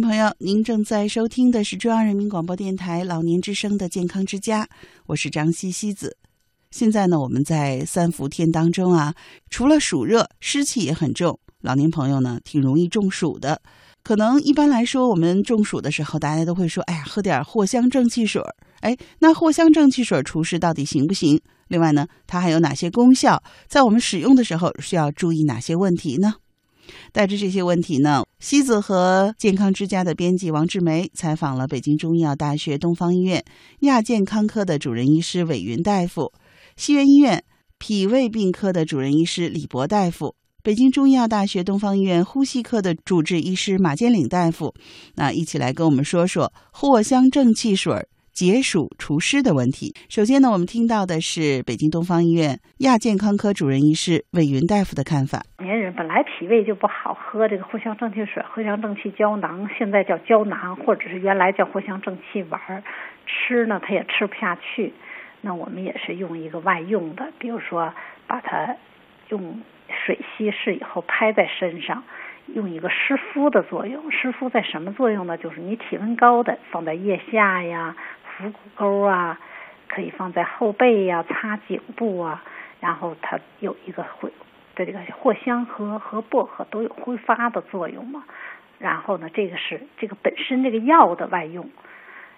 [0.00, 4.66] 朋友，您正在收听的是中央人民广播电台老年之声的健康之家，
[5.06, 6.16] 我是张西西子。
[6.70, 9.14] 现在呢，我们在三伏天当中啊，
[9.50, 13.60] 除了暑热，湿气也很重，老年朋友呢挺容易中暑的。
[14.02, 18.42] 可能一般来说，我们中暑的时候，大家都会说：“哎呀，喝点藿香正气水。”
[18.80, 21.40] 哎，那藿香正气水除湿到底行不行？
[21.68, 23.42] 另外呢，它还有哪些功效？
[23.68, 26.34] 在我们使用的时候需要注意哪些问题呢？
[27.12, 33.44] 带着这些问题呢，西子和健康之家的编辑王志梅采访了北京中医药大学东方医院
[33.80, 36.32] 亚健康科的主任医师韦云大夫，
[36.76, 37.44] 西园医院
[37.78, 44.74] 脾胃病科的主任医师李博大夫，北京中医药大学东方医院呼吸科的主治医师马建岭大夫，
[45.16, 48.06] 那一起来跟我们说说藿香正气水。
[48.34, 49.94] 解暑除湿的问题。
[50.10, 55.46] 首先呢，我们听到的是北京东方医院亚健康科主任医师魏云大夫的看法。
[55.62, 62.82] 年人本来脾胃就不好，喝这个藿香正气水、藿香正气胶囊，现在叫胶囊，或者是原来叫藿香正气丸，
[63.24, 64.92] 吃呢他也吃不下去。
[65.42, 67.94] 那我们也是用一个外用的，比如说
[68.26, 68.74] 把它
[69.28, 69.62] 用
[70.04, 72.02] 水稀释以后拍在身上，
[72.52, 74.10] 用一个湿敷的作用。
[74.10, 75.38] 湿敷在什么作用呢？
[75.38, 77.94] 就是你体温高的放在腋下呀。
[78.36, 79.38] 腹股沟啊，
[79.88, 82.42] 可以放在后背呀，擦颈部啊，
[82.80, 84.30] 然后它有一个会
[84.74, 88.24] 的这个藿香和和薄荷都有挥发的作用嘛。
[88.78, 91.70] 然后呢，这个是这个本身这个药的外用。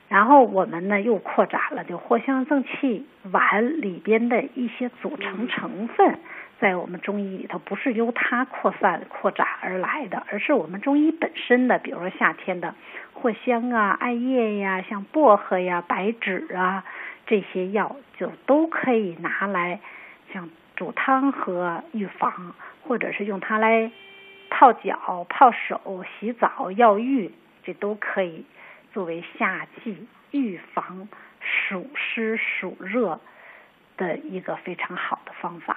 [0.09, 6.21] 然后我们呢又扩展了，就藿香正气丸里边的一些组成成分，
[6.59, 12.75] 在我们中医里头不是由它扩散扩展而来的，而是我们中医本身的，比如说夏天的
[13.15, 16.85] 藿香啊、艾叶呀、像薄荷呀、白芷啊
[17.27, 19.81] 这些药，就都可以拿来
[20.33, 23.91] 像煮汤喝预防，或者是用它来
[24.49, 27.33] 泡脚、泡手、洗澡、药浴，
[27.65, 28.47] 这都可以。
[28.93, 31.07] 作为夏季预防
[31.41, 33.21] 暑湿暑热
[33.99, 35.77] 的一个非常好的方法。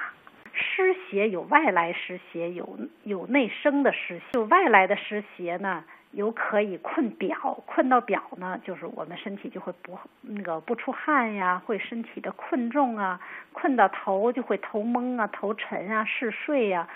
[0.79, 4.23] 湿邪有外来湿邪，有有内生的湿邪。
[4.31, 13.19] 就外来的湿邪呢，有可以困表，困到表呢，就是我们身体就会不那个不出汗呀，会身体的困重啊，
[13.51, 16.87] 困到头就会头蒙啊，头沉啊，嗜睡呀。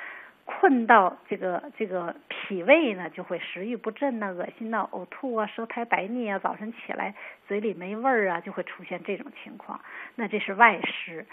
[0.45, 7.15] 困到这个这个脾胃呢，就会食欲不振呐，恶心呐，呕吐啊，舌苔白腻啊，早晨起来
[7.47, 9.79] 嘴里没味儿啊，就会出现这种情况。
[10.15, 11.25] 那这是外湿，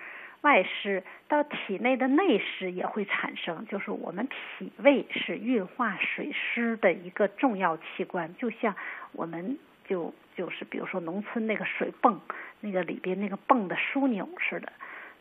[0.43, 3.67] 外湿到体内的内湿也会产生。
[3.67, 8.75] 就是我们脾胃是运化水湿的一个重要器官，就像
[9.12, 12.21] 我们就就是比如说农村那个水泵，
[12.61, 14.73] 那个里边那个泵的枢纽似的。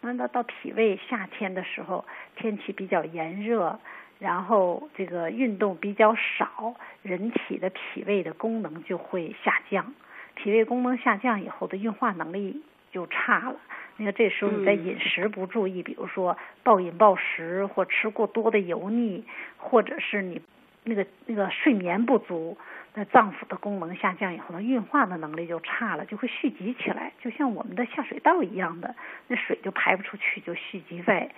[0.02, 2.06] 那到到脾胃，夏天的时候
[2.38, 3.78] 天气比较炎热，
[4.18, 9.94] 然后这个运动比较少，人体的脾胃的功能就会下降。
[10.36, 13.56] 脾胃功能下降以后的运化能力就差了。
[13.98, 19.26] 那个这时候你在饮食不注意，比如说暴饮暴食或吃过多的油腻，
[19.58, 20.42] 或者是你
[20.84, 22.58] 那个那个睡眠不足。
[22.96, 28.96] 那脏腑的功能下降以后呢，运化的能力就差了，就会蓄积起来，就像我们的下水道一样的，
[29.28, 31.30] 那水就排不出去，就蓄积在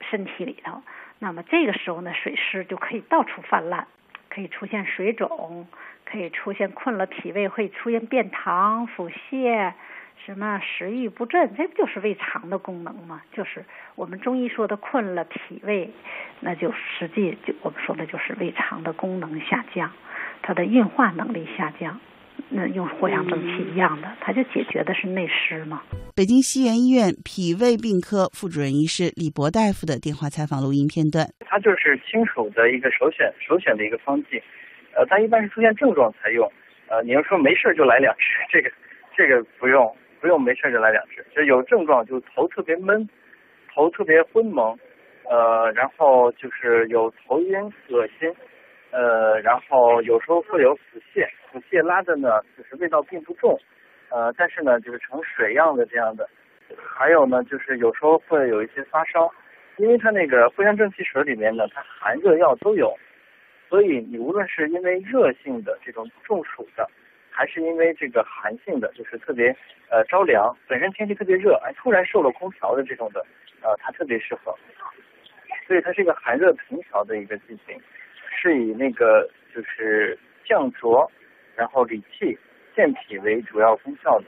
[0.00, 0.82] 身体里头。
[1.20, 3.86] 那么这个时候呢，水湿就可以到处泛滥，
[4.28, 5.68] 可以出现水肿，
[6.04, 9.72] 可以出现困了脾胃会出现便溏、腹泻，
[10.24, 13.22] 什么食欲不振，这不就是胃肠的功能吗？
[13.32, 13.64] 就是
[13.96, 15.90] 我们中医说的困了脾胃，
[16.40, 19.90] 那就实际就我们说的就是胃肠的功能下降。
[20.40, 22.00] 它的运化能力下降，
[22.50, 25.82] 那用藿香正气一样的，它就解决的是内湿嘛。
[26.14, 31.26] 北京西园医院脾胃病科副主任医师李博大夫的电话采访录音片段。
[31.40, 34.42] 它就是清暑的一个首选，首选的一个方剂。
[34.94, 36.50] 呃，它一般是出现症状才用。
[36.88, 38.70] 呃，你要说没事就来两支，这个
[39.16, 39.90] 这个不用，
[40.22, 41.22] 不用没事就来两支。
[41.34, 43.06] 就有症状就是头特别闷，
[43.74, 44.78] 头特别昏蒙，
[45.28, 48.32] 呃，然后就是有头晕、恶心。
[48.92, 53.58] 呃，然后有时候会有腹泻，腹泻拉的呢，就是味道并不重，
[54.10, 56.28] 呃，但是呢，就是成水样的这样的。
[56.76, 59.32] 还有呢，就是有时候会有一些发烧，
[59.78, 62.94] 因为它那个藿香正气水里面呢，它寒热药都有，
[63.70, 66.86] 所以你无论是因为热性的这种中暑的，
[67.32, 69.48] 还是因为这个寒性的，就是特别
[69.90, 73.24] 呃着凉，本身天气特别热，哎，突然受了空调的这种的，
[73.62, 74.54] 呃，它特别适合。
[75.66, 77.80] 所以它是一个寒热平调的一个剂型。
[78.34, 81.08] 是以那个就是降浊，
[81.54, 82.36] 然后理气、
[82.74, 84.26] 健脾为主要功效的。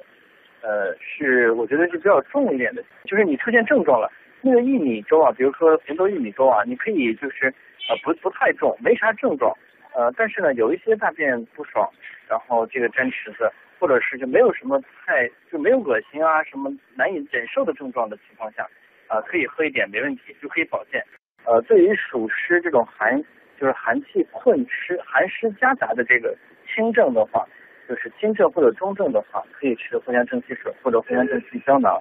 [0.62, 4.09] 呃，是我觉得是比较重一点的，就是你出现症状了，
[4.41, 7.53] 那个薏米粥啊，比如说红豆薏米粥啊，你可以就是
[7.89, 9.53] 呃不不太重，没啥症状，
[9.94, 11.88] 呃，但是呢，有一些大便不爽，
[12.29, 13.49] 然后这个粘池子，
[13.79, 18.69] 或者是就没有什么太就没有恶心啊什么难以忍受的症状的情况下，
[19.06, 21.00] 啊、可以喝一点没问题，就可以保健。
[21.44, 23.23] 呃，对于暑湿这种寒
[23.61, 26.37] 就是寒气困湿、寒湿夹杂的这个
[26.67, 27.46] 轻症的话，
[27.88, 32.00] 就是轻症或者中症的话，可以吃藿香正气水或者藿香正气胶囊，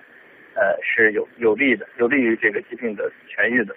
[0.56, 3.76] 呃，是有有利的，有利于这个疾病的痊愈的。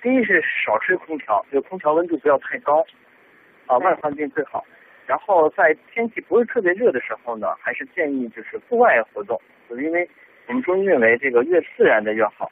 [0.00, 2.86] 第一是少吹空调，就空调温度不要太高，
[3.68, 4.64] 啊，外环境最好。
[5.06, 10.08] 然后在天气不是特别热的时候呢，还是建议就是户外活动，就是因为
[10.48, 12.50] 我们中医认为这个越自然的越好。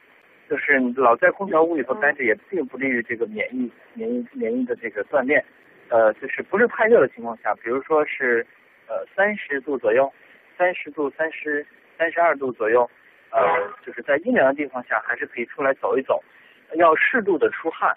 [0.49, 5.43] 就是你老在空调屋里头待着，也并不利于这个免疫、免疫、免疫的这个锻炼。
[5.89, 8.47] 呃，就是不是太热的情况下，比如说是
[8.87, 10.11] 呃三十度左右，
[10.57, 11.65] 三十度、三十
[11.97, 12.89] 三十二度左右，
[13.29, 13.39] 呃，
[13.85, 16.23] 就是在阴凉的地方下，还是可以出来走一走，
[16.75, 17.93] 要适度的出汗。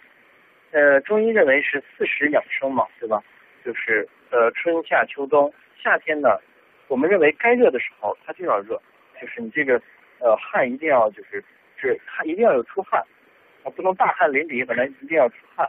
[0.73, 3.23] 呃，中医认为是四时养生嘛，对吧？
[3.65, 6.39] 就是呃春夏秋冬，夏天呢，
[6.89, 8.81] 我们认为该热的时候它就要热，
[9.21, 9.81] 就是你这个
[10.21, 11.45] 呃汗一定要就是
[11.77, 13.03] 是汗一定要有出汗，
[13.65, 15.69] 啊不能大汗淋漓，本来一定要出汗。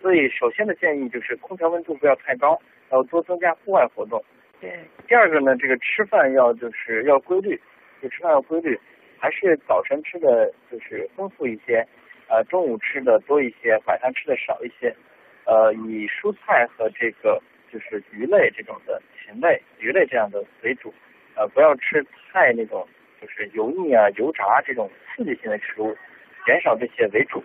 [0.00, 2.58] 所以首先的建议就是空调温度不要太高，
[2.90, 4.24] 要多增加户外活动。
[4.60, 7.60] 对，第二个呢，这个吃饭要就是要规律，
[8.00, 8.78] 就吃饭要规律，
[9.18, 11.86] 还是早晨吃的就是丰富一些，
[12.28, 14.94] 呃，中午吃的多一些，晚上吃的少一些，
[15.44, 17.40] 呃，以蔬菜和这个
[17.72, 20.92] 就是鱼类这种的禽类、鱼类这样的为主，
[21.34, 22.86] 呃，不要吃太那种
[23.20, 25.96] 就是油腻啊、油炸这种刺激性的食物，
[26.44, 27.42] 减少这些为主。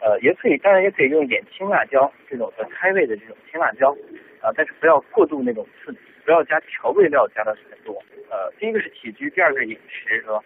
[0.00, 3.90] 呃，也可以，当然也可以用一点青辣椒这种的开胃的这种青辣椒，
[4.40, 7.94] 啊、但是不要过度那种刺激，不要加调味料加的太多。
[8.30, 10.40] 呃，第一个是起居，第二个是饮食，是吧？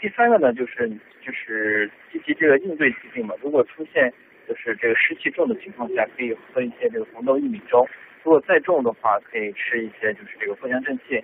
[0.00, 0.88] 第三个呢，就是
[1.20, 3.34] 就是积极这个应对疾病嘛。
[3.42, 4.10] 如果出现
[4.48, 7.84] 就是这个湿气重的情况下，可以喝一些这个红豆薏米粥；
[8.22, 11.22] 如果再重的话，可以吃一些就是这个藿香正气，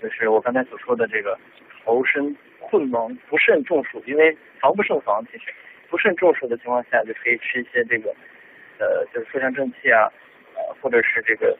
[0.00, 1.38] 就是我刚才所说的这个
[1.84, 5.52] 头身困蒙不慎中暑，因为防不胜防，其实
[5.90, 8.08] 不慎中暑的情况下，就可以吃一些这个
[8.78, 10.08] 呃就是藿香正气啊，
[10.56, 11.54] 呃或者是这个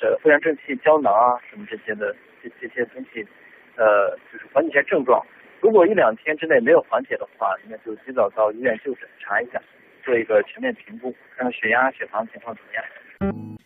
[0.00, 2.12] 呃藿香正气胶囊啊什么这些的
[2.42, 3.24] 这这些东西，
[3.76, 5.24] 呃就是缓解下症状。
[5.62, 9.62] 如果一两天之内没有缓解的话，那就及早到医院就诊查一下，
[10.04, 12.82] 做一个全面评估，看看血压、血糖情况怎么样。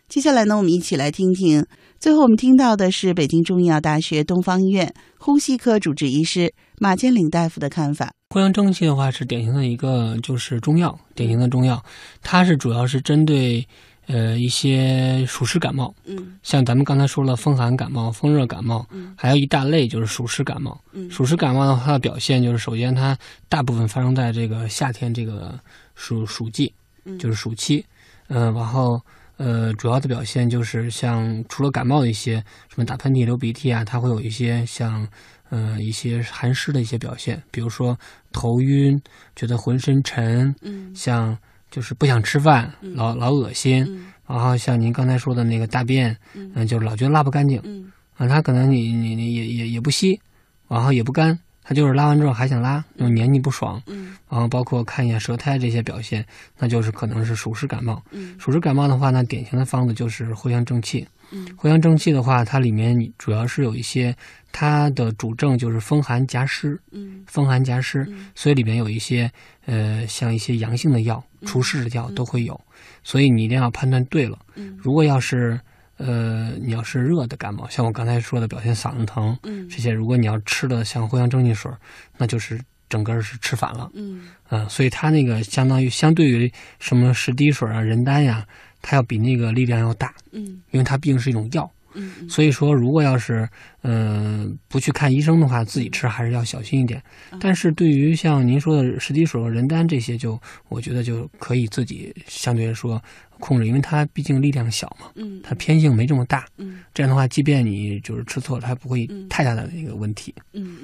[0.07, 1.65] 接下来呢，我们一起来听听。
[1.99, 8.11] 最后我们听到的是北京中医药大学东方医院呼吸科主治医师马建岭大夫的看法。
[8.29, 11.83] 藿香正气的话是典型的一个就是中药，典型的中药，
[12.21, 13.65] 它是主要是针对
[14.07, 16.37] 呃一些暑湿感冒，嗯。
[16.41, 19.13] 像咱们刚才说了风寒感冒、风热感冒，嗯。
[19.17, 20.79] 还有一大类就是暑湿感冒。
[20.93, 21.09] 嗯。
[21.11, 23.17] 暑湿感冒的话，它的表现就是首先它
[23.47, 25.59] 大部分发生在这个夏天这个
[25.95, 26.73] 暑暑季，
[27.05, 27.19] 嗯。
[27.19, 27.85] 就是暑期，
[28.29, 28.99] 嗯、然后
[29.37, 32.35] 呃主要的表现就是像除了感冒的一些
[32.69, 35.07] 什么打喷嚏、流鼻涕啊，它会有一些像
[35.49, 37.97] 呃一些寒湿的一些表现，比如说
[38.31, 39.01] 头晕，
[39.35, 40.93] 觉得浑身沉，嗯。
[40.95, 41.37] 像
[41.69, 42.95] 就是不想吃饭，嗯。
[42.95, 44.07] 老老恶心，嗯。
[44.27, 46.51] 然后像您刚才说的那个大便，嗯。
[46.55, 47.61] 嗯、就是老觉得拉不干净。
[47.63, 47.91] 嗯。
[48.15, 50.19] 啊，他可能你你你也也也不稀，
[50.67, 54.17] 然后也不干，他就是拉完之后还想拉，那种黏腻不爽，嗯。
[54.29, 56.25] 然后包括看一下舌苔这些表现，
[56.57, 58.01] 那就是可能是暑湿感冒。
[58.11, 58.35] 嗯。
[58.39, 61.07] 暑湿感冒的话呢，典型的方子就是藿香正气。
[61.31, 61.45] 嗯。
[61.57, 64.15] 藿香正气的话，它里面主要是有一些，
[64.59, 67.23] 它的主症就是风寒夹湿，嗯。
[67.27, 68.31] 风寒夹湿，嗯。
[68.33, 69.31] 所以里边有一些
[69.67, 72.15] 呃，像一些阳性的药、除湿的药嗯。
[72.15, 72.59] 都会有，
[73.03, 74.39] 所以你一定要判断对了。
[74.55, 74.75] 嗯。
[74.81, 75.59] 如果要是
[75.97, 79.69] 呃，你要是热的感冒，像我刚才说的表现嗓子疼嗯。
[79.69, 81.71] 这些，如果你要吃的像藿香正气水，
[82.17, 82.59] 那就是
[82.89, 83.91] 整个是吃反了。
[83.93, 84.27] 嗯。
[84.49, 88.43] 嗯、所以它那个相当于相对于什么十滴水啊、人丹呀，
[88.81, 90.63] 它要比那个力量要大，嗯。
[90.71, 91.71] 因为它毕竟是一种药。
[91.93, 93.47] 嗯所以说，如果要是
[93.81, 97.01] 嗯、呃不去看医生的话，自己吃还是要小心一点。
[97.31, 100.39] 嗯但是对于像您说的十滴水、人丹这些就，
[100.69, 103.01] 我觉得就可以自己相对来说
[103.39, 106.45] 控制，因为它毕竟力量小嘛，嗯它偏性没这么大。
[106.57, 110.33] 嗯这样的话，即便你就是吃错了，它不会嗯太大的一个问题。
[110.53, 110.79] 嗯，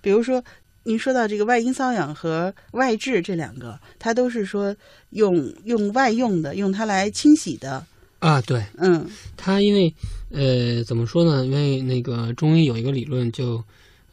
[0.00, 0.42] 比如说。
[0.84, 4.74] 您说到这个外阴瘙痒和外痔这两个，它都是说
[5.10, 5.32] 用
[5.62, 7.86] 用外用的，用它来清洗的。
[8.22, 9.04] 啊，对，嗯
[9.36, 9.92] 他因为
[10.30, 11.44] 呃怎么说呢？
[11.44, 13.62] 因为那个中医有一个理论就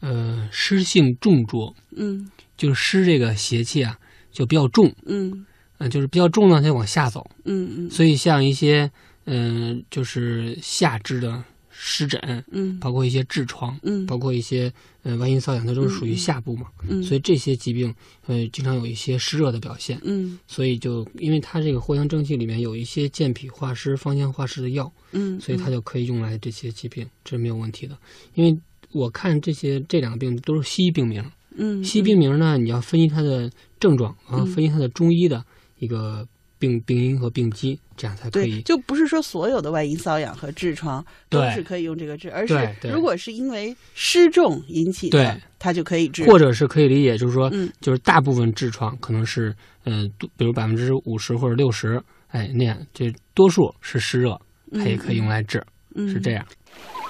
[0.00, 3.96] 呃湿性重浊，嗯就是湿这个邪气啊
[4.32, 5.46] 就比较重，嗯
[5.78, 7.24] 嗯、就是比较重呢，它就往下走。
[7.44, 8.90] 嗯嗯所以像一些
[9.26, 11.44] 嗯、就是下肢的
[11.82, 12.78] 湿疹，嗯。
[12.78, 14.04] 包括一些痔疮，嗯。
[14.04, 14.70] 包括一些
[15.02, 17.94] 呃外阴瘙痒，它都是属于下部嘛，嗯，所以这些疾病
[18.26, 19.98] 呃经常有一些湿热的表现。
[20.04, 20.38] 嗯。
[20.46, 27.96] 所以就因为它这个藿香正气里面有一些健脾化湿、芳香化湿的药，嗯，所以它就可以用来这些疾病，这是没有问题的。
[28.34, 28.54] 因为
[28.92, 31.24] 我看这些这两个病都是西医病名，
[31.56, 35.42] 嗯西医病名呢，你要分析它的症状，然后分析它的中医的
[35.78, 36.26] 一个
[36.60, 38.62] 病病因和病机，这样才可对，以。
[38.62, 42.54] 就不是说所有的外阴瘙痒和痔疮都是可以用这个治，而是
[42.92, 46.24] 如果是因为湿重引起的对，它就可以治。
[46.26, 49.52] 或者是可以理解，就是说，嗯就是大部分痔疮可能是，
[49.84, 54.38] 嗯、多比如百分之五十或者六十，哎，那样，这多数是湿热，
[54.72, 55.64] 它也可以用来治，
[55.96, 56.46] 嗯是这样。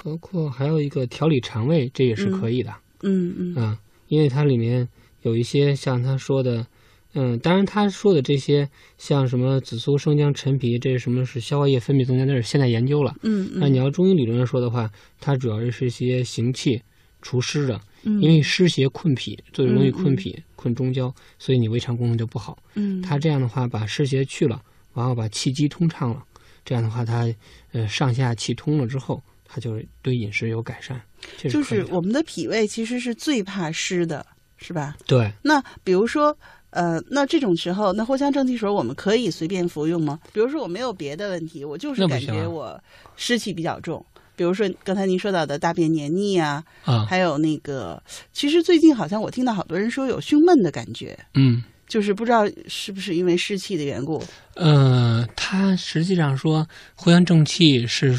[0.02, 3.78] 包括还有一个调理肠胃，这也是可以的，嗯嗯嗯，
[4.08, 4.88] 因为它里面
[5.22, 6.66] 有一些像他说的，
[7.14, 13.14] 嗯，当然他说的这些像什么紫苏、生姜、陈皮，这是什么是消化液分泌增加，那是现代研究了。
[13.22, 14.90] 嗯嗯，那你要中医理论上说的话，
[15.20, 16.80] 它主要是一些行气、
[17.20, 22.56] 除湿的，嗯因为湿邪困脾，最容易嗯困脾、困中焦，所以你胃肠功能就不好。
[22.74, 24.62] 嗯它这样的话，把湿邪去了，
[24.94, 26.22] 然后把气机通畅了，
[26.64, 27.32] 这样的话，它
[27.72, 31.00] 呃上下气通了之后，它就是对饮食有改善。
[31.36, 34.24] 这就是我们的脾胃其实是最怕湿的，
[34.56, 34.96] 是吧？
[35.06, 36.36] 对那比如说，
[36.70, 40.18] 呃，那这种时候，那藿香正气水我们可以随便服用吗？
[40.32, 42.80] 比如说我没有别的问题，我就是感觉我
[43.16, 44.04] 湿气比较重，
[44.36, 51.62] 比如说刚才您说到的大便黏腻啊，啊，还有那个，其实最近好像我听到好多人说有胸闷的感觉，嗯。
[51.90, 54.22] 就是不知道是不是因为湿气的缘故。
[54.54, 56.64] 呃，它实际上说
[56.96, 58.16] 藿香正气是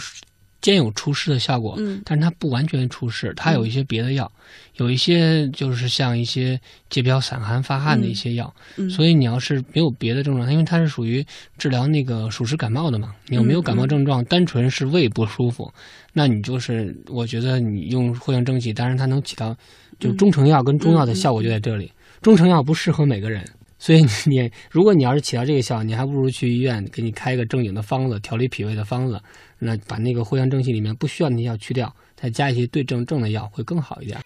[0.61, 2.01] 兼有除湿的效果，嗯。
[2.05, 4.31] 但是它不完全除湿，它有一些别的药，
[4.75, 11.25] 有一些就是像一些解表散寒发汗的一些药，嗯，所以你要是没有别的症状，因为它是属于
[11.57, 15.73] 治疗那个暑湿感冒的嘛，你有没有感冒症状，单纯是胃不舒服，
[16.13, 19.55] 那你就是我觉得你用藿香正气，当然它能起到
[19.99, 21.91] 就中成药跟中药的效果就在这里，
[22.21, 23.43] 中成药不适合每个人。
[23.81, 29.19] 所以你，如果你要是起到这个效，你还不如去医院给你开一个正经的方子，调理脾胃的方子，
[29.57, 34.19] 那把那个藿香正气里面不需要那些药去掉，再加一些对症症的药，会更好一点。